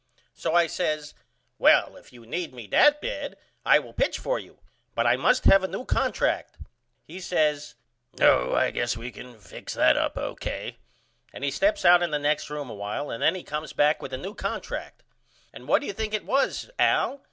[0.33, 1.13] So I says
[1.59, 4.57] Well if you need me that bad I will pitch for you
[4.95, 6.57] but I must have a new contract.
[7.05, 7.75] He says
[8.19, 10.77] Oh I guess we can fix that up O.K.
[11.31, 14.01] and he steps out in the next room a while and then he comes back
[14.01, 15.03] with a new contract.
[15.53, 17.19] And what do you think it was Al?